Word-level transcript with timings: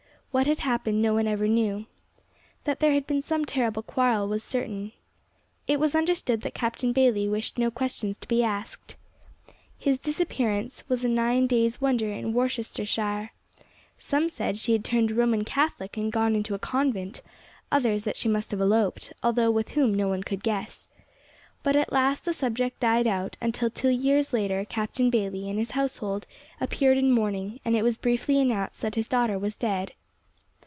What 0.33 0.47
had 0.47 0.61
happened 0.61 1.01
no 1.01 1.13
one 1.13 1.27
ever 1.27 1.45
knew. 1.45 1.87
That 2.63 2.79
there 2.79 2.93
had 2.93 3.05
been 3.05 3.21
some 3.21 3.43
terrible 3.43 3.83
quarrel 3.83 4.29
was 4.29 4.45
certain. 4.45 4.93
It 5.67 5.77
was 5.77 5.93
understood 5.93 6.39
that 6.43 6.53
Captain 6.53 6.93
Bayley 6.93 7.27
wished 7.27 7.57
no 7.59 7.69
questions 7.69 8.17
to 8.19 8.27
be 8.29 8.41
asked. 8.41 8.95
Her 9.83 9.93
disappearance 9.95 10.85
was 10.87 11.03
a 11.03 11.09
nine 11.09 11.47
days' 11.47 11.81
wonder 11.81 12.09
in 12.13 12.31
Worcestershire. 12.31 13.31
Some 13.99 14.29
said 14.29 14.57
she 14.57 14.71
had 14.71 14.85
turned 14.85 15.11
Roman 15.11 15.43
Catholic 15.43 15.97
and 15.97 16.09
gone 16.09 16.33
into 16.33 16.55
a 16.55 16.57
convent; 16.59 17.21
others 17.69 18.05
that 18.05 18.15
she 18.15 18.29
must 18.29 18.51
have 18.51 18.61
eloped, 18.61 19.11
although 19.21 19.51
with 19.51 19.71
whom 19.71 19.93
no 19.93 20.07
one 20.07 20.23
could 20.23 20.43
guess. 20.43 20.87
But 21.61 21.75
at 21.75 21.91
last 21.91 22.23
the 22.23 22.33
subject 22.33 22.79
died 22.79 23.05
out, 23.05 23.35
until 23.41 23.69
two 23.69 23.89
years 23.89 24.31
later 24.31 24.63
Captain 24.63 25.09
Bayley 25.09 25.49
and 25.49 25.59
his 25.59 25.71
household 25.71 26.25
appeared 26.61 26.97
in 26.97 27.11
mourning, 27.11 27.59
and 27.65 27.75
it 27.75 27.83
was 27.83 27.97
briefly 27.97 28.39
announced 28.39 28.81
that 28.81 28.95
his 28.95 29.09
daughter 29.09 29.37
was 29.37 29.57
dead. 29.57 29.91